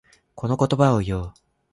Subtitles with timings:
[0.33, 1.33] この言葉を言おう。